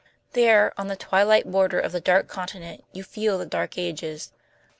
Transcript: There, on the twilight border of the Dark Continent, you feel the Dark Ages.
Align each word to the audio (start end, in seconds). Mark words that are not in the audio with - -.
There, 0.33 0.73
on 0.79 0.87
the 0.87 0.95
twilight 0.95 1.51
border 1.51 1.79
of 1.79 1.91
the 1.91 2.01
Dark 2.01 2.27
Continent, 2.27 2.83
you 2.91 3.03
feel 3.03 3.37
the 3.37 3.45
Dark 3.45 3.77
Ages. 3.77 4.31